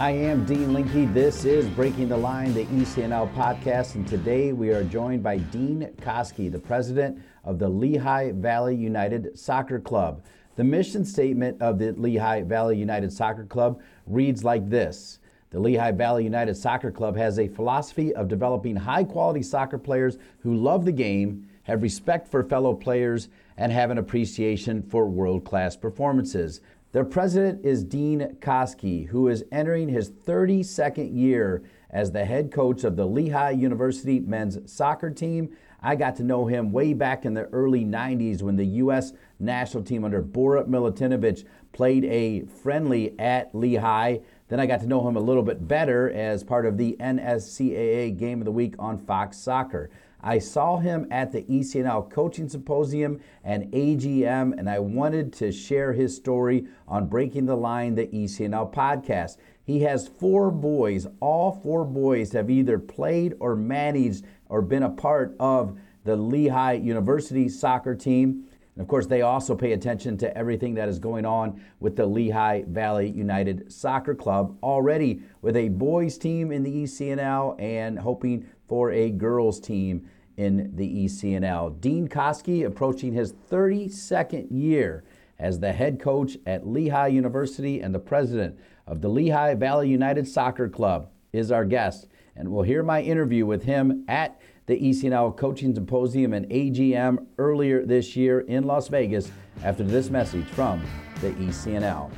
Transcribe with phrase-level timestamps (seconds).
[0.00, 1.14] I am Dean Linke.
[1.14, 5.88] This is Breaking the Line, the ECNL podcast, and today we are joined by Dean
[6.00, 10.20] Koski, the president of the Lehigh Valley United Soccer Club.
[10.56, 15.20] The mission statement of the Lehigh Valley United Soccer Club reads like this
[15.50, 20.18] The Lehigh Valley United Soccer Club has a philosophy of developing high quality soccer players
[20.40, 25.44] who love the game, have respect for fellow players, and have an appreciation for world
[25.44, 26.60] class performances.
[26.94, 32.84] Their president is Dean Koski, who is entering his 32nd year as the head coach
[32.84, 35.56] of the Lehigh University men's soccer team.
[35.82, 39.12] I got to know him way back in the early 90s when the U.S.
[39.40, 44.18] national team under Bora Milutinovic played a friendly at Lehigh.
[44.46, 48.16] Then I got to know him a little bit better as part of the NSCAA
[48.16, 49.90] Game of the Week on Fox Soccer.
[50.26, 55.92] I saw him at the ECNL Coaching Symposium and AGM, and I wanted to share
[55.92, 59.36] his story on Breaking the Line, the ECNL podcast.
[59.62, 61.06] He has four boys.
[61.20, 66.72] All four boys have either played or managed or been a part of the Lehigh
[66.72, 68.44] University soccer team.
[68.76, 72.06] And of course, they also pay attention to everything that is going on with the
[72.06, 78.46] Lehigh Valley United Soccer Club, already with a boys team in the ECNL and hoping
[78.66, 81.80] for a girls team in the ECNL.
[81.80, 85.04] Dean Koski approaching his 32nd year
[85.38, 90.28] as the head coach at Lehigh University and the president of the Lehigh Valley United
[90.28, 92.08] Soccer Club is our guest.
[92.36, 97.84] And we'll hear my interview with him at the ECNL Coaching Symposium and AGM earlier
[97.84, 99.30] this year in Las Vegas
[99.62, 100.82] after this message from
[101.20, 102.10] the ECNL.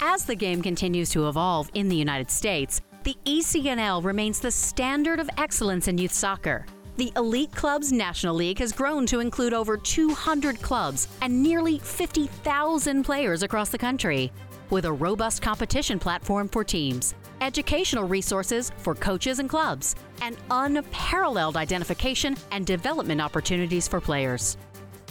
[0.00, 5.20] As the game continues to evolve in the United States, the ECNL remains the standard
[5.20, 6.64] of excellence in youth soccer.
[6.96, 13.04] The Elite Clubs National League has grown to include over 200 clubs and nearly 50,000
[13.04, 14.32] players across the country.
[14.70, 21.58] With a robust competition platform for teams, educational resources for coaches and clubs, and unparalleled
[21.58, 24.56] identification and development opportunities for players.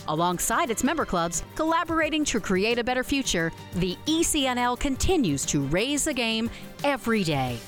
[0.08, 6.06] Alongside its member clubs, collaborating to create a better future, the ECNL continues to raise
[6.06, 6.50] the game
[6.84, 7.60] every day.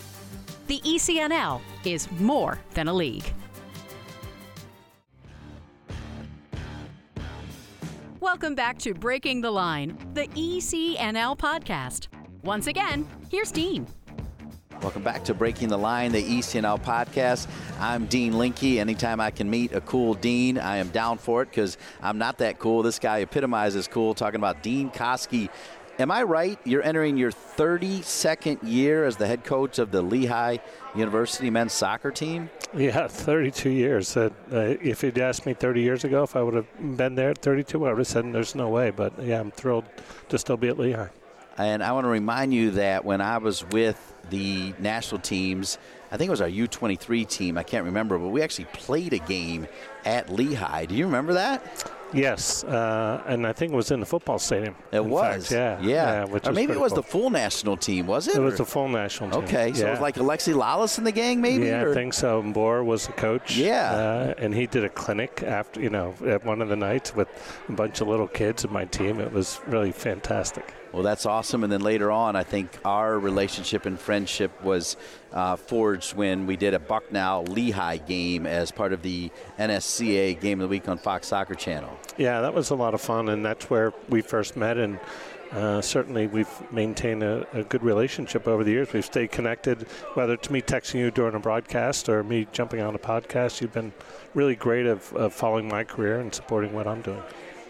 [0.68, 3.32] The ECNL is more than a league.
[8.20, 12.08] Welcome back to Breaking the Line, the ECNL podcast.
[12.42, 13.86] Once again, here's Dean.
[14.82, 17.48] Welcome back to Breaking the Line, the ECNL podcast.
[17.80, 18.64] I'm Dean Linke.
[18.80, 22.40] Anytime I can meet a cool Dean, I am down for it because I'm not
[22.40, 22.84] that cool.
[22.84, 25.50] This guy epitomizes cool, talking about Dean Koski,
[25.98, 26.60] Am I right?
[26.66, 30.58] You're entering your 32nd year as the head coach of the Lehigh
[30.94, 32.50] University men's soccer team?
[32.76, 34.18] Yeah, 32 years.
[34.18, 37.38] Uh, if you'd asked me 30 years ago if I would have been there at
[37.38, 38.92] 32, I would have said there's no way.
[38.92, 39.86] But yeah, I'm thrilled
[40.28, 41.08] to still be at Lehigh.
[41.58, 45.78] And I want to remind you that when I was with the national teams,
[46.12, 49.20] I think it was our U23 team, I can't remember, but we actually played a
[49.20, 49.68] game
[50.04, 50.86] at Lehigh.
[50.86, 51.90] Do you remember that?
[52.16, 54.76] Yes, uh, and I think it was in the football stadium.
[54.92, 55.52] It was, fact.
[55.52, 56.26] yeah, yeah.
[56.26, 57.02] yeah or maybe it was cool.
[57.02, 58.36] the full national team, was it?
[58.36, 59.44] It was the full national team.
[59.44, 59.88] Okay, so yeah.
[59.88, 61.66] it was like Alexi Lalas in the gang, maybe.
[61.66, 61.92] Yeah, or?
[61.92, 62.42] I think so.
[62.42, 63.58] Bor was the coach.
[63.58, 67.16] Yeah, uh, and he did a clinic after you know at one of the nights
[67.16, 67.28] with
[67.68, 69.20] a bunch of little kids in my team.
[69.20, 70.74] It was really fantastic.
[70.96, 71.66] Well, that's awesome.
[71.66, 74.96] And then later on, I think our relationship and friendship was
[75.34, 79.30] uh, forged when we did a Bucknell Lehigh game as part of the
[79.60, 82.00] NSCAA Game of the Week on Fox Soccer Channel.
[82.16, 84.78] Yeah, that was a lot of fun, and that's where we first met.
[84.78, 84.98] And
[85.52, 88.94] uh, certainly, we've maintained a, a, good relationship over the years.
[88.94, 89.82] We've stayed connected,
[90.14, 93.60] whether it's me texting you during a broadcast or me jumping on a podcast.
[93.60, 93.92] You've been
[94.34, 97.22] really great of, of following my career and supporting what I'm doing.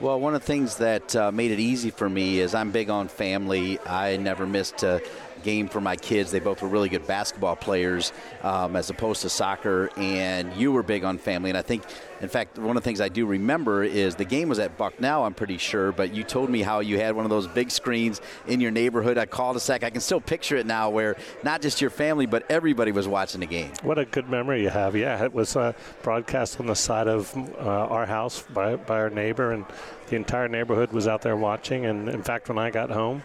[0.01, 2.89] Well, one of the things that uh, made it easy for me is I'm big
[2.89, 3.79] on family.
[3.85, 5.01] I never missed a
[5.45, 6.31] game for my kids.
[6.31, 8.11] They both were really good basketball players
[8.43, 11.51] um, as opposed to soccer, and you were big on family.
[11.51, 11.83] And I think,
[12.19, 15.23] in fact, one of the things I do remember is the game was at Bucknell,
[15.23, 18.19] I'm pretty sure, but you told me how you had one of those big screens
[18.47, 19.83] in your neighborhood at cul-de-sac.
[19.83, 23.39] I can still picture it now where not just your family, but everybody was watching
[23.39, 23.71] the game.
[23.83, 24.95] What a good memory you have.
[24.95, 29.11] Yeah, it was uh, broadcast on the side of uh, our house by, by our
[29.11, 29.65] neighbor, and
[30.07, 31.85] the entire neighborhood was out there watching.
[31.85, 33.23] And in fact, when I got home,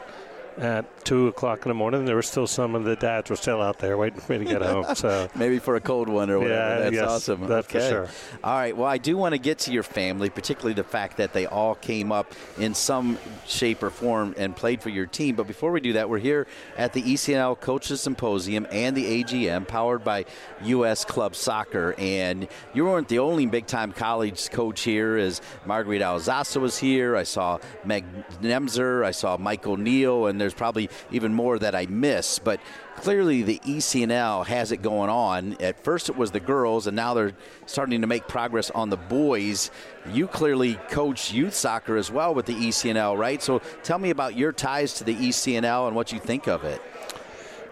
[0.58, 2.05] at two o'clock in the morning.
[2.05, 4.44] There were still some of the dads were still out there waiting for me to
[4.44, 4.94] get home.
[4.94, 6.55] So maybe for a cold one or whatever.
[6.55, 7.47] Yeah, that's yes, awesome.
[7.47, 7.81] That's okay.
[7.81, 8.08] for sure.
[8.44, 8.76] All right.
[8.76, 11.75] Well, I do want to get to your family, particularly the fact that they all
[11.75, 15.37] came up in some shape or form and played for your team.
[15.37, 19.67] But before we do that, we're here at the ECNL Coaches Symposium and the AGM,
[19.69, 20.25] powered by
[20.64, 21.05] U.S.
[21.05, 21.94] Club Soccer.
[21.99, 25.17] And you weren't the only big-time college coach here.
[25.17, 28.05] As Marguerite Alzasa was here, I saw Meg
[28.43, 32.38] Nemzer, I saw Michael Neal, and there's probably even more that I miss.
[32.38, 32.60] But
[32.96, 35.56] clearly the ECNL has it going on.
[35.60, 37.32] At first it was the girls, and now they're
[37.66, 39.70] starting to make progress on the boys.
[40.12, 43.42] You clearly coach youth soccer as well with the ECNL, right?
[43.42, 46.81] So tell me about your ties to the ECNL and what you think of it.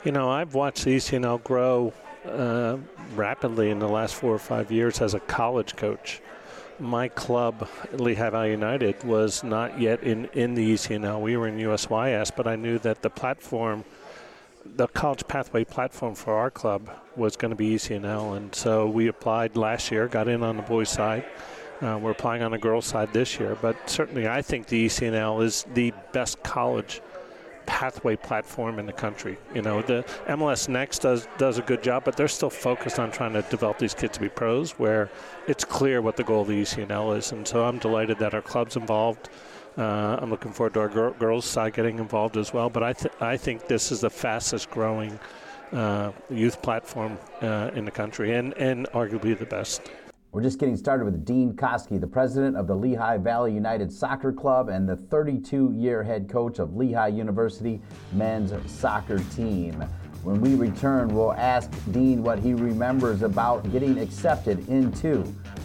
[0.05, 1.93] You know, I've watched the ECNL grow
[2.25, 2.79] uh,
[3.15, 6.21] rapidly in the last four or five years as a college coach
[6.81, 11.21] my club, Lehigh United, was not yet in, in the ECNL.
[11.21, 13.85] We were in USYS, but I knew that the platform,
[14.65, 18.37] the college pathway platform for our club was going to be ECNL.
[18.37, 21.25] And so we applied last year, got in on the boys' side.
[21.81, 23.57] Uh, we're applying on the girls' side this year.
[23.61, 27.01] But certainly, I think the ECNL is the best college
[27.69, 29.37] pathway platform in the country.
[29.55, 33.11] You know, the MLS Next does does a good job, but they're still focused on
[33.13, 35.11] trying to develop these kids to be pros, where
[35.47, 37.31] it's clear what the goal of the ECNL is.
[37.31, 39.29] And so I'm delighted that our club's involved.
[39.77, 42.71] Uh, I'm looking forward to our gir- girls' side getting involved as well.
[42.71, 45.21] But I th- I think this is the fastest growing
[45.73, 49.83] uh, youth platform uh, in the country, and and arguably the best.
[50.39, 54.33] We're just getting started with Dean Koski, the president of the Lehigh Valley United Soccer
[54.33, 57.81] Club and the 32 year head coach of Lehigh University
[58.13, 59.85] men's soccer team.
[60.23, 65.25] When we return, we'll ask Dean what he remembers about getting accepted into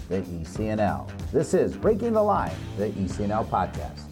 [0.09, 1.07] the ECNL.
[1.31, 4.07] This is Breaking the Line, the ECNL podcast.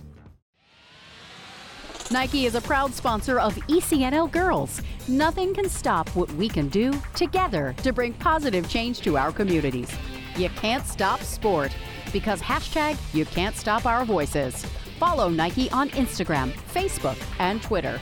[2.12, 4.84] Nike is a proud sponsor of ECNL Girls.
[5.08, 9.90] Nothing can stop what we can do together to bring positive change to our communities.
[10.38, 11.76] You can't stop sport
[12.14, 14.66] because hashtag you can't stop our voices.
[15.00, 18.00] Follow Nike on Instagram, Facebook, and Twitter.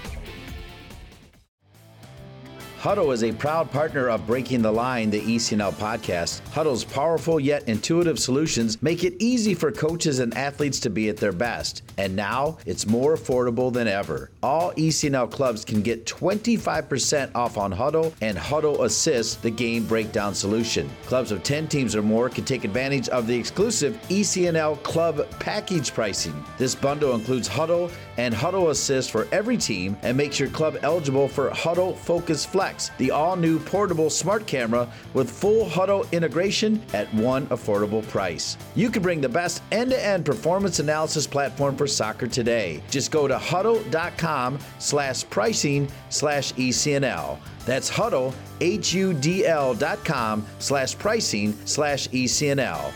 [2.79, 6.39] Hudl is a proud partner of Breaking the Line, the ECNL podcast.
[6.53, 11.17] Hudl's powerful yet intuitive solutions make it easy for coaches and athletes to be at
[11.17, 11.83] their best.
[11.97, 14.31] And now it's more affordable than ever.
[14.41, 20.33] All ECNL clubs can get 25% off on Hudl and Hudl Assist, the game breakdown
[20.33, 20.89] solution.
[21.05, 25.93] Clubs of 10 teams or more can take advantage of the exclusive ECNL club package
[25.93, 26.45] pricing.
[26.57, 31.27] This bundle includes Hudl and Hudl Assist for every team and makes your club eligible
[31.27, 37.13] for Hudl Focus Flex the all new portable smart camera with full Hudl integration at
[37.13, 38.57] one affordable price.
[38.75, 42.81] You can bring the best end to end performance analysis platform for soccer today.
[42.89, 47.39] Just go to hudl.com slash pricing slash ECNL.
[47.65, 52.91] That's Hudl, H U D L dot com slash pricing slash ECNL.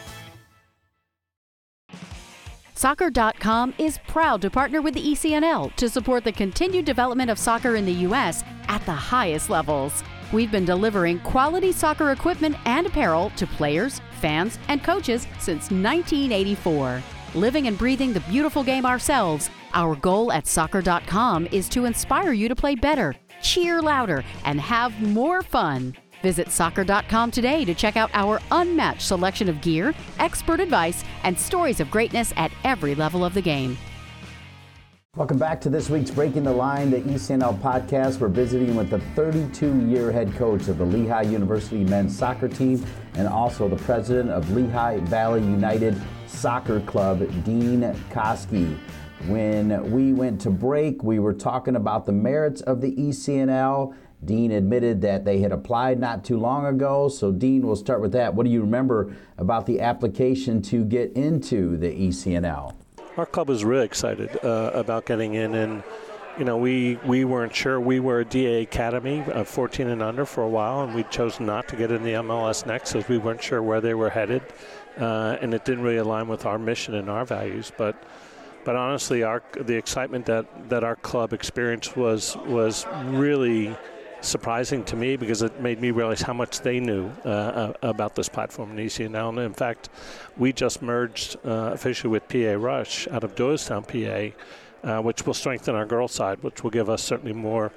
[2.84, 7.78] Soccer.com is proud to partner with the ECNL to support the continued development of soccer
[7.78, 8.44] in the U.S.
[8.68, 10.04] at the highest levels.
[10.34, 17.02] We've been delivering quality soccer equipment and apparel to players, fans, and coaches since 1984.
[17.36, 22.50] Living and breathing the beautiful game ourselves, our goal at Soccer.com is to inspire you
[22.50, 25.96] to play better, cheer louder, and have more fun.
[26.24, 31.82] Visit soccer.com today to check out our unmatched selection of gear, expert advice, and stories
[31.82, 33.78] of greatness at every level of the game.
[35.18, 38.20] Welcome back to this week's Breaking the Line, the ECNL podcast.
[38.20, 42.84] We're visiting with the 32 year head coach of the Lehigh University men's soccer team
[43.16, 48.76] and also the president of Lehigh Valley United Soccer Club, Dean Koski.
[49.28, 53.94] When we went to break, we were talking about the merits of the ECNL
[54.26, 57.10] Dean admitted that they had applied not too long ago.
[57.10, 58.34] So, Dean, we'll start with that.
[58.34, 62.76] What do you remember about the application to get into the ECNL?
[63.18, 65.84] Our club was really excited uh, about getting in, and
[66.38, 67.80] you know, we we weren't sure.
[67.80, 71.40] We were a DA academy of 14 and under for a while, and we chose
[71.40, 74.42] not to get in the MLS next because we weren't sure where they were headed,
[74.98, 77.72] uh, and it didn't really align with our mission and our values.
[77.78, 78.02] But
[78.66, 83.76] but honestly, our the excitement that that our club experienced was was really
[84.24, 88.16] surprising to me because it made me realize how much they knew uh, uh about
[88.16, 89.30] this platform in ECNL.
[89.30, 89.90] And in fact,
[90.38, 95.34] we just merged uh, officially with PA Rush out of Doylestown, PA, uh, which will
[95.34, 97.72] strengthen our girls' side, which will give us certainly more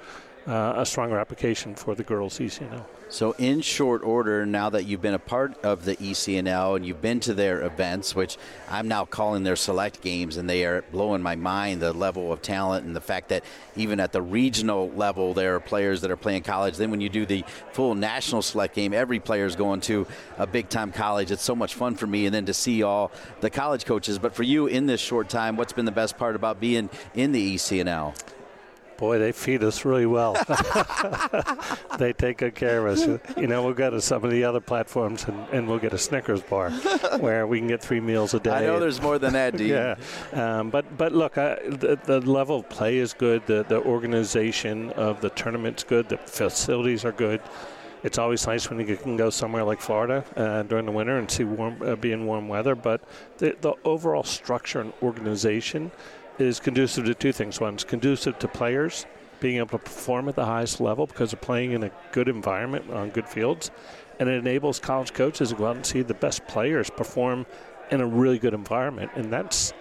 [0.47, 2.85] uh, a stronger application for the girls ECNL.
[3.09, 7.01] So, in short order, now that you've been a part of the ECNL and you've
[7.01, 8.37] been to their events, which
[8.69, 12.41] I'm now calling their select games, and they are blowing my mind the level of
[12.41, 13.45] talent and the fact that
[13.77, 16.75] even at the regional level, there are players that are playing college.
[16.75, 20.05] Then, when you do the full national select game, every player is going to
[20.37, 21.31] a big time college.
[21.31, 24.19] It's so much fun for me, and then to see all the college coaches.
[24.19, 27.31] But for you in this short time, what's been the best part about being in
[27.31, 28.15] the ECNL?
[28.97, 30.33] Boy, they feed us really well.
[31.99, 33.37] they take good care of us.
[33.37, 35.97] You know, we'll go to some of the other platforms and, and we'll get a
[35.97, 36.71] Snickers bar
[37.19, 38.51] where we can get three meals a day.
[38.51, 39.69] I know there's more than that, Dean.
[39.69, 39.95] yeah.
[40.33, 43.45] Um, but, but look, I, the, the level of play is good.
[43.45, 46.09] The, the organization of the tournament's good.
[46.09, 47.41] The facilities are good
[48.03, 51.29] it's always nice when you can go somewhere like Florida uh, during the winter and
[51.29, 52.75] see warm, uh, be in warm weather.
[52.75, 53.01] But
[53.37, 55.91] the, the overall structure and organization
[56.39, 57.59] is conducive to two things.
[57.59, 59.05] One, it's conducive to players
[59.39, 62.89] being able to perform at the highest level because they're playing in a good environment
[62.91, 63.71] on good fields.
[64.19, 67.45] And it enables college coaches to go out and see the best players perform
[67.91, 69.11] in a really good environment.
[69.15, 69.73] And that's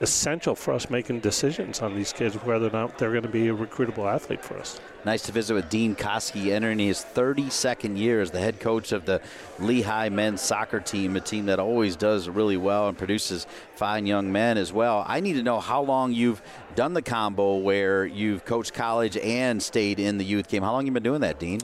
[0.00, 3.48] essential for us making decisions on these kids whether or not they're going to be
[3.48, 4.78] a recruitable athlete for us.
[5.06, 9.06] Nice to visit with Dean Koski entering his 32nd year as the head coach of
[9.06, 9.22] the
[9.58, 14.30] Lehigh men's soccer team, a team that always does really well and produces fine young
[14.30, 15.02] men as well.
[15.06, 16.42] I need to know how long you've
[16.74, 20.62] done the combo where you've coached college and stayed in the youth game.
[20.62, 21.60] How long have you been doing that, Dean?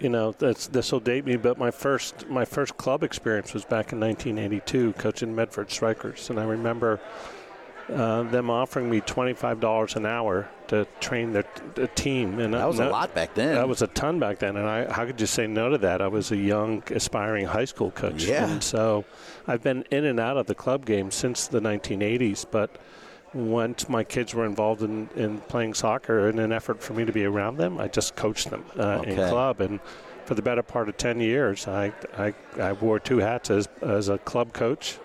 [0.00, 3.92] you know this will date me, but my first my first club experience was back
[3.92, 6.98] in 1982, coaching Medford Strikers, and I remember
[7.92, 11.44] uh, them offering me $25 an hour to train their,
[11.94, 12.38] team.
[12.38, 13.54] And that was a lot back then.
[13.54, 14.56] That was a ton back then.
[14.56, 16.00] And I, how could you say no to that?
[16.00, 18.24] I was a young, aspiring high school coach.
[18.24, 18.48] Yeah.
[18.48, 19.04] And so
[19.46, 22.46] I've been in and out of the club game since the 1980s.
[22.48, 22.76] But
[23.34, 27.12] once my kids were involved in, in playing soccer in an effort for me to
[27.12, 29.10] be around them, I just coached them uh, okay.
[29.10, 29.60] in club.
[29.60, 29.80] And
[30.24, 34.08] for the better part of 10 years, I, I, I wore two hats as, as
[34.08, 34.98] a club coach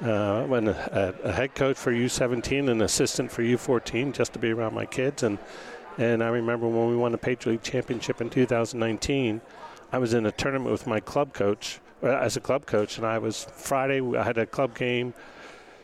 [0.00, 4.50] uh, when a, a, head coach for U17 and assistant for U14 just to be
[4.50, 5.22] around my kids.
[5.22, 5.38] And
[5.98, 9.40] and I remember when we won the Patriot League championship in 2019,
[9.92, 13.06] I was in a tournament with my club coach uh, as a club coach, and
[13.06, 14.02] I was Friday.
[14.16, 15.14] I had a club game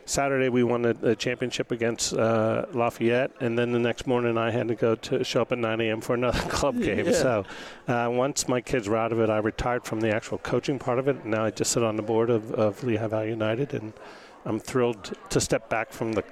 [0.04, 4.68] Saturday we won the, championship against uh, Lafayette, and then the next morning I had
[4.68, 6.00] to go to show up at 9 a.m.
[6.00, 7.06] for another club game.
[7.06, 7.12] Yeah.
[7.12, 7.44] So
[7.88, 10.98] uh, once my kids were out of it, I retired from the actual coaching part
[10.98, 11.24] of it.
[11.24, 13.92] Now I just sit on the board of, of Lehigh Valley United, and
[14.44, 16.24] I'm thrilled to step back from the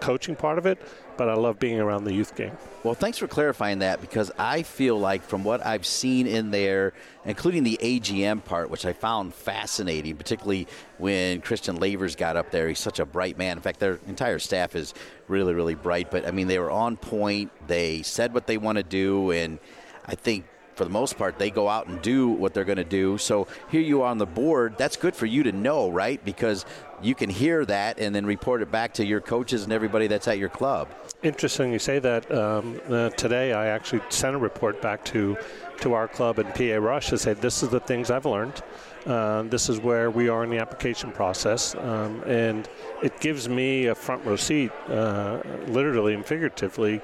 [0.00, 0.80] coaching part of it,
[1.16, 2.52] but I love being around the youth game.
[2.84, 6.92] Well, thanks for clarifying that because I feel like from what I've seen in there,
[7.24, 12.68] including the AGM part, which I found fascinating, particularly when Christian Lavers got up there.
[12.68, 13.56] He's such a bright man.
[13.56, 14.94] In fact, their entire staff is
[15.26, 16.10] really, really bright.
[16.10, 17.50] But I mean, they were on point.
[17.66, 19.58] They said what they want to do, and
[20.06, 20.46] I think
[20.78, 23.18] for the most part, they go out and do what they're going to do.
[23.18, 24.76] So here you are on the board.
[24.78, 26.24] That's good for you to know, right?
[26.24, 26.64] Because
[27.02, 30.28] you can hear that and then report it back to your coaches and everybody that's
[30.28, 30.88] at your club.
[31.22, 32.30] Interesting you say that.
[32.30, 35.36] Um, uh, today, I actually sent a report back to
[35.80, 38.62] to our club and PA Rush to say this is the things I've learned.
[39.06, 42.68] Uh, this is where we are in the application process, um, and
[43.02, 47.00] it gives me a front row seat, uh, literally and figuratively,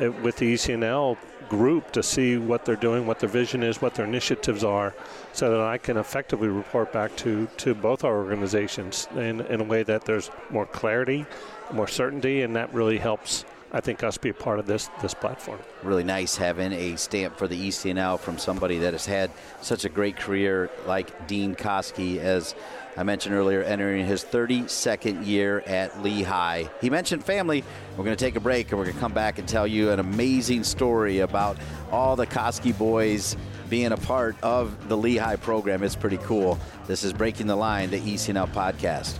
[0.00, 1.16] Uh, with the ECNL
[1.48, 4.92] group to see what they're doing, what their vision is, what their initiatives are,
[5.32, 9.64] so that I can effectively report back to, to both our organizations in, in a
[9.64, 11.26] way that there's more clarity,
[11.72, 13.44] more certainty, and that really helps.
[13.74, 15.58] I think us be a part of this this platform.
[15.82, 19.88] Really nice having a stamp for the ECNL from somebody that has had such a
[19.88, 22.54] great career like Dean Koski as
[22.96, 26.66] I mentioned earlier, entering his 32nd year at Lehigh.
[26.80, 27.64] He mentioned family.
[27.96, 29.90] We're going to take a break and we're going to come back and tell you
[29.90, 31.56] an amazing story about
[31.90, 33.36] all the Koski boys
[33.68, 35.82] being a part of the Lehigh program.
[35.82, 36.60] It's pretty cool.
[36.86, 39.18] This is Breaking the Line, the ECNL podcast.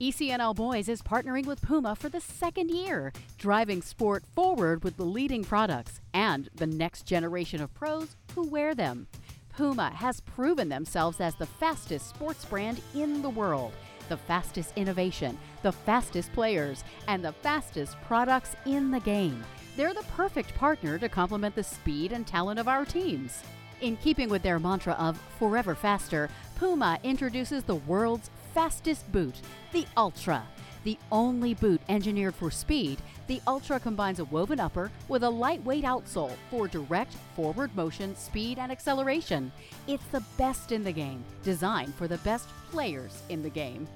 [0.00, 5.04] ECNL Boys is partnering with Puma for the second year, driving sport forward with the
[5.04, 9.06] leading products and the next generation of pros who wear them.
[9.50, 13.74] Puma has proven themselves as the fastest sports brand in the world,
[14.08, 19.44] the fastest innovation, the fastest players, and the fastest products in the game.
[19.76, 23.42] They're the perfect partner to complement the speed and talent of our teams.
[23.82, 29.34] In keeping with their mantra of forever faster, Puma introduces the world's fastest boot,
[29.72, 30.42] the Ultra.
[30.82, 35.84] The only boot engineered for speed, the Ultra combines a woven upper with a lightweight
[35.84, 39.52] outsole for direct forward motion, speed, and acceleration.
[39.86, 43.86] It's the best in the game, designed for the best players in the game.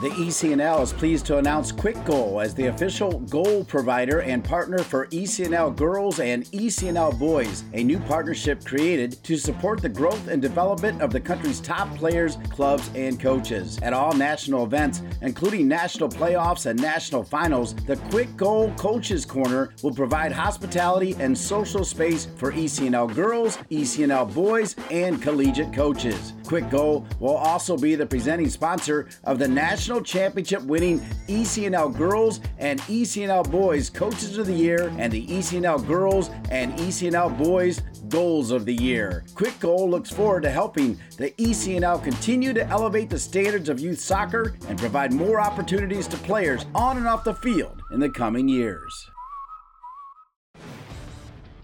[0.00, 4.78] The ECNL is pleased to announce Quick Goal as the official goal provider and partner
[4.78, 10.42] for ECNL girls and ECNL boys, a new partnership created to support the growth and
[10.42, 13.78] development of the country's top players, clubs, and coaches.
[13.82, 19.70] At all national events, including national playoffs and national finals, the Quick Goal Coaches Corner
[19.82, 26.34] will provide hospitality and social space for ECNL girls, ECNL boys, and collegiate coaches.
[26.44, 32.40] Quick Goal will also be the presenting sponsor of the National Championship winning ECNL Girls
[32.58, 38.50] and ECNL Boys Coaches of the Year and the ECNL Girls and ECNL Boys Goals
[38.50, 39.24] of the Year.
[39.34, 43.98] Quick Goal looks forward to helping the ECNL continue to elevate the standards of youth
[43.98, 48.48] soccer and provide more opportunities to players on and off the field in the coming
[48.48, 49.10] years.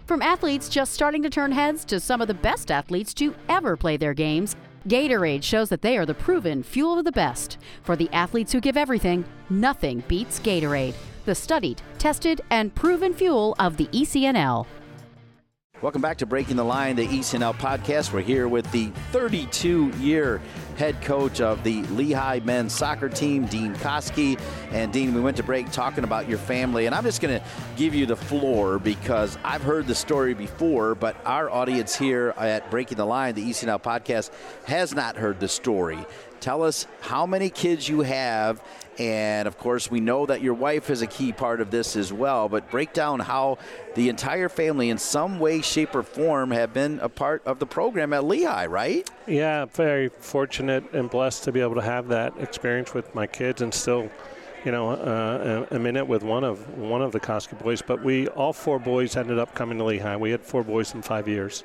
[0.07, 3.77] From athletes just starting to turn heads to some of the best athletes to ever
[3.77, 4.57] play their games,
[4.87, 7.57] Gatorade shows that they are the proven fuel of the best.
[7.83, 10.95] For the athletes who give everything, nothing beats Gatorade,
[11.25, 14.65] the studied, tested, and proven fuel of the ECNL.
[15.81, 18.13] Welcome back to Breaking the Line, the ECNL podcast.
[18.13, 20.39] We're here with the 32 year
[20.77, 24.39] head coach of the Lehigh men's soccer team, Dean Koski.
[24.71, 27.45] And Dean, we went to break talking about your family, and I'm just going to
[27.77, 32.69] give you the floor because I've heard the story before, but our audience here at
[32.69, 34.29] Breaking the Line, the ECNL podcast,
[34.65, 35.97] has not heard the story.
[36.41, 38.63] Tell us how many kids you have,
[38.97, 42.11] and of course, we know that your wife is a key part of this as
[42.11, 42.49] well.
[42.49, 43.59] But break down how
[43.93, 47.67] the entire family, in some way, shape, or form, have been a part of the
[47.67, 49.07] program at Lehigh, right?
[49.27, 53.61] Yeah, very fortunate and blessed to be able to have that experience with my kids,
[53.61, 54.09] and still
[54.65, 57.81] you know, uh, a minute with one of one of the Koski boys.
[57.81, 60.17] But we all four boys ended up coming to Lehigh.
[60.17, 61.63] We had four boys in five years.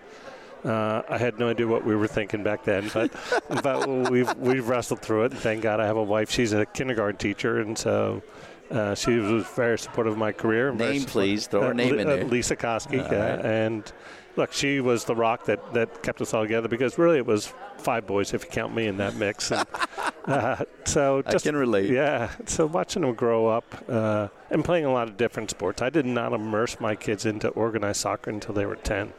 [0.65, 3.13] Uh, I had no idea what we were thinking back then, but
[3.63, 5.33] but we've we've wrestled through it.
[5.33, 6.31] And thank God I have a wife.
[6.31, 8.23] She's a kindergarten teacher, and so
[8.71, 10.73] uh, she was very supportive of my career.
[10.73, 11.47] Name, please.
[11.47, 12.25] Throw her uh, name in there.
[12.25, 13.45] Lisa Koski, right.
[13.45, 13.93] and
[14.37, 17.53] look, she was the rock that, that kept us all together because really it was
[17.79, 19.51] five boys if you count me in that mix.
[19.51, 19.67] And,
[20.27, 21.91] uh, so just, I can relate.
[21.91, 22.31] Yeah.
[22.47, 25.83] So watching them grow up uh, and playing a lot of different sports.
[25.83, 29.12] I did not immerse my kids into organized soccer until they were ten.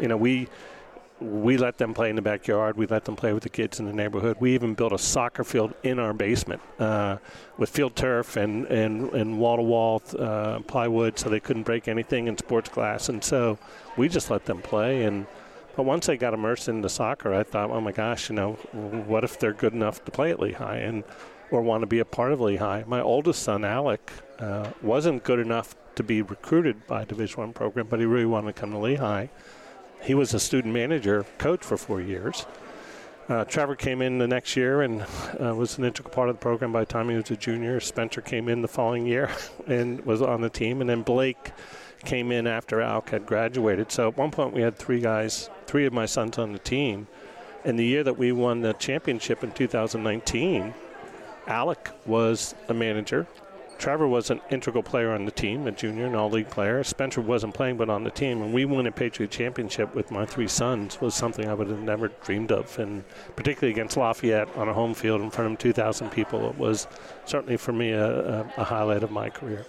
[0.00, 0.48] You know, we
[1.20, 2.76] we let them play in the backyard.
[2.76, 4.36] We let them play with the kids in the neighborhood.
[4.40, 7.18] We even built a soccer field in our basement uh,
[7.56, 10.00] with field turf and and and wall to wall
[10.66, 13.08] plywood, so they couldn't break anything in sports glass.
[13.08, 13.58] And so
[13.96, 15.04] we just let them play.
[15.04, 15.26] And
[15.76, 19.24] but once they got immersed into soccer, I thought, oh my gosh, you know, what
[19.24, 21.04] if they're good enough to play at Lehigh and
[21.50, 22.84] or want to be a part of Lehigh?
[22.86, 27.52] My oldest son, Alec, uh, wasn't good enough to be recruited by a Division One
[27.52, 29.26] program, but he really wanted to come to Lehigh
[30.02, 32.46] he was a student manager coach for four years.
[33.28, 35.02] Uh, Trevor came in the next year and
[35.42, 37.80] uh, was an integral part of the program by the time he was a junior.
[37.80, 39.30] Spencer came in the following year
[39.66, 40.82] and was on the team.
[40.82, 41.52] And then Blake
[42.04, 43.90] came in after Alec had graduated.
[43.90, 47.06] So at one point we had three guys, three of my sons on the team.
[47.64, 50.74] And the year that we won the championship in 2019,
[51.46, 53.26] Alec was a manager.
[53.84, 56.82] Trevor was an integral player on the team, a junior and all league player.
[56.82, 58.40] Spencer wasn't playing, but on the team.
[58.40, 61.82] And we won a Patriot Championship with my three sons was something I would have
[61.82, 62.78] never dreamed of.
[62.78, 63.04] And
[63.36, 66.86] particularly against Lafayette on a home field in front of 2,000 people, it was
[67.26, 69.66] certainly for me a, a, a highlight of my career.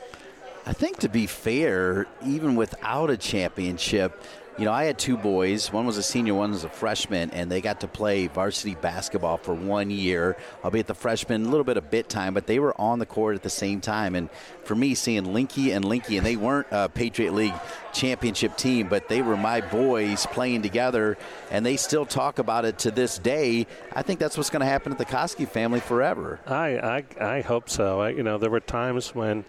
[0.66, 4.24] I think to be fair, even without a championship,
[4.58, 5.74] you know, I had two boys.
[5.74, 9.36] One was a senior, one was a freshman, and they got to play varsity basketball
[9.38, 10.38] for one year.
[10.64, 13.36] Albeit the freshman, a little bit of bit time, but they were on the court
[13.36, 14.16] at the same time.
[14.16, 14.30] And
[14.64, 17.54] for me, seeing Linke and Linke, and they weren't a Patriot League
[17.92, 21.18] championship team, but they were my boys playing together,
[21.52, 23.68] and they still talk about it to this day.
[23.94, 26.40] I think that's what's going to happen at the Koski family forever.
[26.48, 28.00] I I, I hope so.
[28.00, 29.44] I, you know, there were times when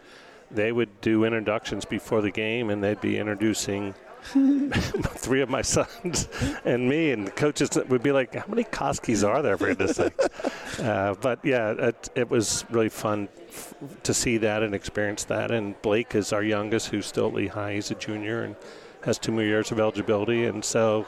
[0.50, 3.94] they would do introductions before the game, and they'd be introducing–
[5.16, 6.28] three of my sons
[6.64, 9.96] and me, and the coaches would be like, "How many Koskis are there for this
[9.96, 10.12] thing?"
[10.76, 15.50] Uh, but yeah, it, it, was really fun f- to see that and experience that.
[15.50, 17.74] And Blake is our youngest, who's still at Lehigh.
[17.74, 18.56] He's a junior and
[19.02, 21.06] has two more years of eligibility, and so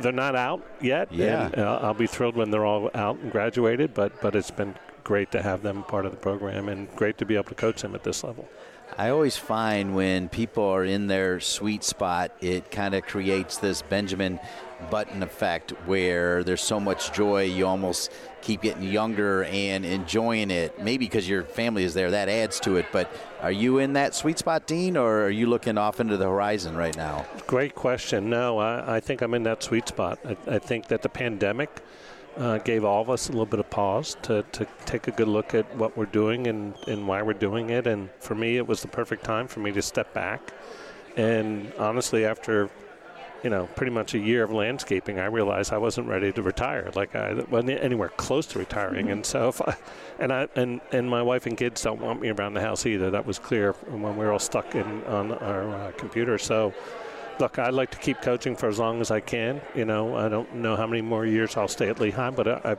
[0.00, 1.10] they're not out yet.
[1.10, 3.94] Yeah, and, uh, I'll be thrilled when they're all out and graduated.
[3.94, 4.74] But but it's been
[5.04, 7.80] great to have them part of the program and great to be able to coach
[7.82, 8.46] them at this level.
[8.98, 13.80] I always find when people are in their sweet spot, it kind of creates this
[13.80, 14.38] Benjamin
[14.90, 20.78] Button effect where there's so much joy, you almost keep getting younger and enjoying it.
[20.82, 22.86] Maybe because your family is there, that adds to it.
[22.92, 26.26] But are you in that sweet spot, Dean, or are you looking off into the
[26.26, 27.24] horizon right now?
[27.46, 28.28] Great question.
[28.28, 30.18] No, I, I think I'm in that sweet spot.
[30.24, 31.82] I, I think that the pandemic
[32.36, 35.28] uh, gave all of us a little bit of pause to, to take a good
[35.28, 37.86] look at what we're doing and, and why we're doing it.
[37.86, 40.52] And for me, it was the perfect time for me to step back.
[41.16, 42.70] And honestly, after
[43.42, 46.90] you know, pretty much a year of landscaping, I realized I wasn't ready to retire.
[46.94, 49.12] Like I wasn't anywhere close to retiring, mm-hmm.
[49.12, 49.76] and so if I,
[50.18, 53.10] and I and and my wife and kids don't want me around the house either.
[53.10, 56.38] That was clear when we were all stuck in on our uh, computer.
[56.38, 56.72] So,
[57.38, 59.60] look, I'd like to keep coaching for as long as I can.
[59.74, 62.72] You know, I don't know how many more years I'll stay at Lehigh, but I,
[62.72, 62.76] I,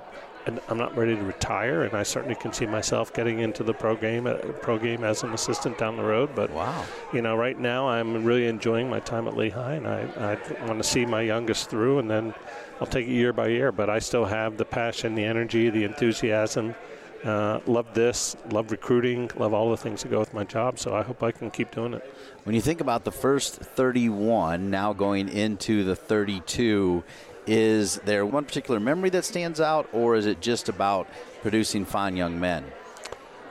[0.68, 3.96] I'm not ready to retire, and I certainly can see myself getting into the pro
[3.96, 6.32] game, uh, pro game as an assistant down the road.
[6.36, 10.08] But wow, you know, right now I'm really enjoying my time at Lehigh, and I,
[10.20, 12.34] I want to see my youngest through, and then
[12.82, 13.72] I'll take it year by year.
[13.72, 16.76] But I still have the passion, the energy, the enthusiasm.
[17.24, 20.78] Uh, love this, love recruiting, love all the things that go with my job.
[20.78, 22.14] So I hope I can keep doing it.
[22.44, 27.04] When you think about the first 31, now going into the 32
[27.46, 31.08] is there one particular memory that stands out, or is it just about
[31.42, 32.64] producing fine young men?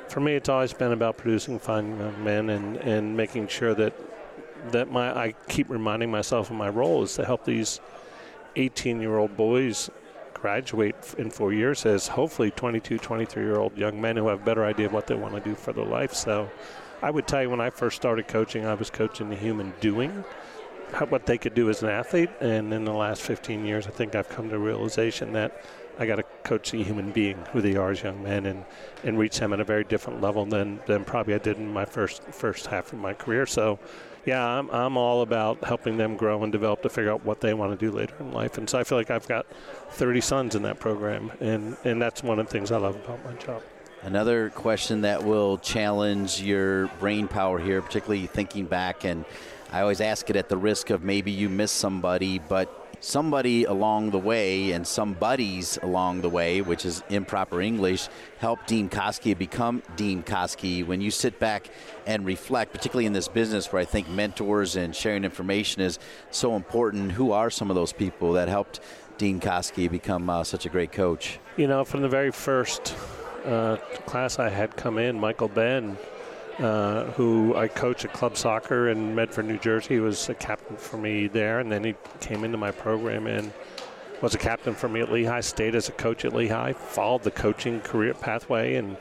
[0.08, 3.94] For me, it's always been about producing fine young men and, and making sure that
[4.70, 7.80] that my I keep reminding myself of my role is to help these
[8.54, 9.90] 18 year old boys
[10.42, 14.44] graduate in four years as hopefully 22, 23 year old young men who have a
[14.44, 16.12] better idea of what they want to do for their life.
[16.12, 16.50] So
[17.00, 20.24] I would tell you when I first started coaching, I was coaching the human doing
[21.08, 22.28] what they could do as an athlete.
[22.40, 25.64] And in the last 15 years, I think I've come to realization that
[25.98, 28.64] I got to coach the human being, who they are as young men, and,
[29.04, 31.84] and reach them at a very different level than, than probably I did in my
[31.84, 33.46] first first half of my career.
[33.46, 33.78] So,
[34.24, 37.54] yeah, I'm, I'm all about helping them grow and develop to figure out what they
[37.54, 38.58] want to do later in life.
[38.58, 39.46] And so I feel like I've got
[39.90, 43.24] 30 sons in that program, and, and that's one of the things I love about
[43.24, 43.62] my job.
[44.02, 49.24] Another question that will challenge your brain power here, particularly thinking back and–
[49.72, 54.12] I always ask it at the risk of maybe you miss somebody, but somebody along
[54.12, 59.36] the way and some buddies along the way, which is improper English, help Dean Koski
[59.36, 60.86] become Dean Koski.
[60.86, 61.68] When you sit back
[62.06, 65.98] and reflect, particularly in this business where I think mentors and sharing information is
[66.30, 68.80] so important, who are some of those people that helped
[69.18, 71.40] Dean Koski become uh, such a great coach?
[71.56, 72.94] You know, from the very first
[73.44, 75.98] uh, class I had come in, Michael Ben
[76.62, 79.94] uh, who I coach at club soccer in Medford, New Jersey.
[79.94, 83.52] He was a captain for me there, and then he came into my program and
[84.20, 85.40] was a captain for me at Lehigh.
[85.40, 86.72] Stayed as a coach at Lehigh.
[86.72, 88.96] Followed the coaching career pathway and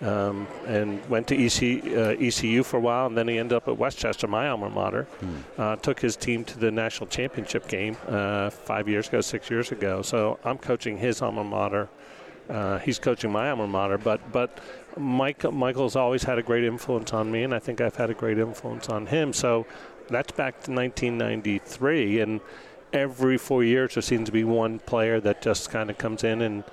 [0.00, 3.68] um, and went to EC, uh, ECU for a while, and then he ended up
[3.68, 5.04] at West Chester, my alma mater.
[5.04, 5.36] Hmm.
[5.56, 9.70] Uh, took his team to the national championship game uh, five years ago, six years
[9.70, 10.02] ago.
[10.02, 11.88] So I'm coaching his alma mater.
[12.48, 14.58] Uh, he's coaching my alma mater, but but
[14.96, 18.14] Mike Michael's always had a great influence on me, and I think I've had a
[18.14, 19.32] great influence on him.
[19.32, 19.66] So
[20.08, 22.40] that's back to 1993, and
[22.92, 26.42] every four years there seems to be one player that just kind of comes in
[26.42, 26.64] and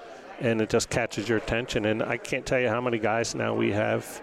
[0.41, 1.85] and it just catches your attention.
[1.85, 4.21] And I can't tell you how many guys now we have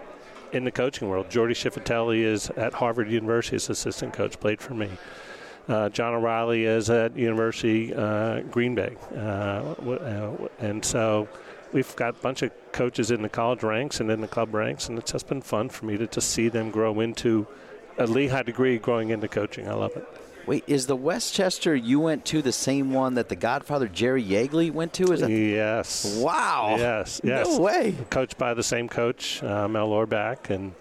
[0.52, 1.28] in the coaching world.
[1.28, 4.90] Jordy Schifatelli is at Harvard University as assistant coach, played for me.
[5.68, 11.28] Uh, John O'Reilly is at University uh, Green Bay, uh, uh and so
[11.76, 14.88] we've got a bunch of coaches in the college ranks and in the club ranks,
[14.88, 17.46] and it's just been fun for me to just see them grow into
[17.98, 19.68] a Lehigh degree growing into coaching.
[19.68, 20.08] I love it.
[20.46, 24.24] Wait, is the West Chester you went to the same one that the Godfather Jerry
[24.24, 25.12] Yeagley went to?
[25.12, 26.16] Is that yes.
[26.18, 26.76] Wow.
[26.78, 27.20] Yes.
[27.22, 27.46] Yes.
[27.46, 27.94] No way.
[28.10, 30.72] Coached by the same coach, uh, Mel Lorback, and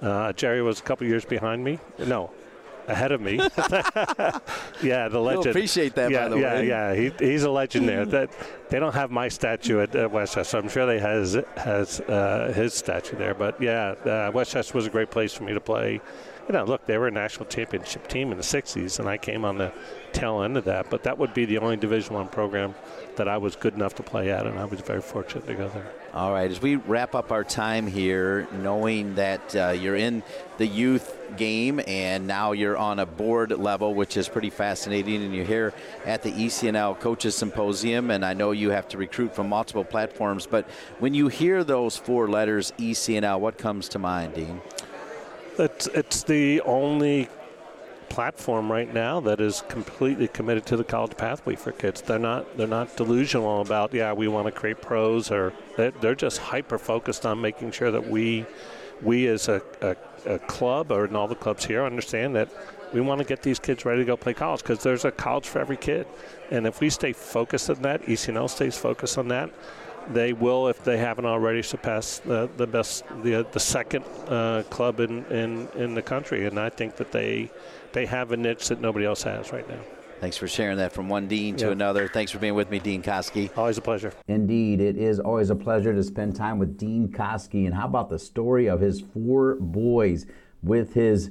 [0.00, 1.78] uh, Jerry was a couple years behind me.
[1.98, 2.30] No,
[2.88, 3.36] ahead of me.
[4.82, 5.44] yeah, the legend.
[5.44, 6.68] You'll appreciate that, yeah, by the yeah, way.
[6.68, 7.10] Yeah, yeah.
[7.18, 7.98] He, he's a legend there.
[8.08, 8.30] That
[8.70, 10.56] they don't have my statue at, at West Chester.
[10.56, 13.34] I'm sure they has has uh, his statue there.
[13.34, 16.00] But yeah, uh, West Chester was a great place for me to play.
[16.48, 19.44] You know, look, they were a national championship team in the '60s, and I came
[19.44, 19.70] on the
[20.12, 20.88] tail end of that.
[20.88, 22.74] But that would be the only Division One program
[23.16, 25.68] that I was good enough to play at, and I was very fortunate to go
[25.68, 25.92] there.
[26.14, 30.22] All right, as we wrap up our time here, knowing that uh, you're in
[30.56, 35.34] the youth game and now you're on a board level, which is pretty fascinating, and
[35.34, 35.74] you're here
[36.06, 40.46] at the ECNL Coaches Symposium, and I know you have to recruit from multiple platforms,
[40.46, 40.66] but
[40.98, 44.62] when you hear those four letters ECNL, what comes to mind, Dean?
[45.58, 47.28] It's, it's the only
[48.08, 52.00] platform right now that is completely committed to the college pathway for kids.
[52.00, 56.14] They're not they're not delusional about yeah we want to create pros or they're, they're
[56.14, 58.46] just hyper focused on making sure that we
[59.02, 62.48] we as a, a, a club or in all the clubs here understand that
[62.92, 65.46] we want to get these kids ready to go play college because there's a college
[65.46, 66.06] for every kid.
[66.50, 69.50] And if we stay focused on that, ECNL stays focused on that,
[70.12, 75.00] they will, if they haven't already, surpass the, the best, the, the second uh, club
[75.00, 76.46] in, in, in the country.
[76.46, 77.50] And I think that they
[77.92, 79.80] they have a niche that nobody else has right now.
[80.20, 81.72] Thanks for sharing that from one dean to Yeah.
[81.72, 82.08] another.
[82.08, 83.56] Thanks for being with me, Dean Koski.
[83.56, 84.12] Always a pleasure.
[84.26, 87.66] Indeed, it is always a pleasure to spend time with Dean Koski.
[87.66, 90.26] And how about the story of his four boys
[90.62, 91.30] with his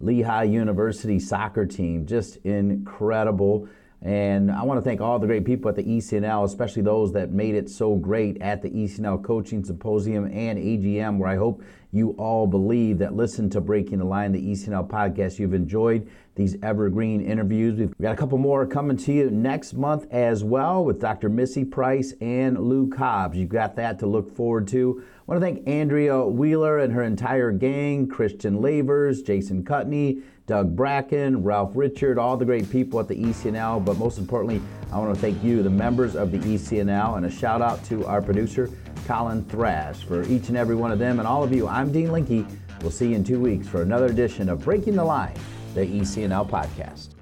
[0.00, 2.06] Lehigh University soccer team?
[2.06, 3.68] Just incredible.
[4.04, 7.30] And I want to thank all the great people at the ECNL, especially those that
[7.30, 12.10] made it so great at the ECNL Coaching Symposium and AGM, where I hope you
[12.18, 15.38] all believe that listen to Breaking the Line, the ECNL podcast.
[15.38, 17.78] You've enjoyed these evergreen interviews.
[17.78, 21.30] We've got a couple more coming to you next month as well with Dr.
[21.30, 23.38] Missy Price and Lou Cobbs.
[23.38, 25.02] You've got that to look forward to.
[25.02, 30.76] I want to thank Andrea Wheeler and her entire gang, Christian Lavers, Jason Cutney, Doug
[30.76, 33.82] Bracken, Ralph Richard, all the great people at the ECNL.
[33.82, 34.60] But most importantly,
[34.92, 38.04] I want to thank you, the members of the ECNL, and a shout out to
[38.06, 38.68] our producer,
[39.06, 40.04] Colin Thrash.
[40.04, 42.46] For each and every one of them and all of you, I'm Dean Linke.
[42.82, 45.34] We'll see you in two weeks for another edition of Breaking the Line,
[45.74, 47.14] the ECNL podcast.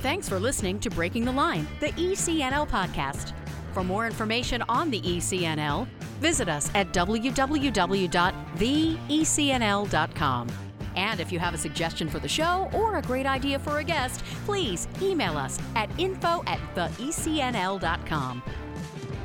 [0.00, 3.32] Thanks for listening to Breaking the Line, the ECNL podcast.
[3.72, 5.86] For more information on the ECNL,
[6.20, 6.92] visit us at
[8.60, 10.48] www.theecnl.com.
[10.96, 13.84] And if you have a suggestion for the show or a great idea for a
[13.84, 18.42] guest, please email us at info at theecnl.com.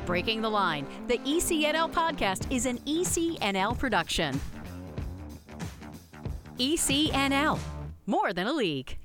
[0.06, 4.40] Breaking the Line, the ECNL podcast is an ECNL production.
[6.58, 7.58] ECNL,
[8.06, 8.96] more than a league.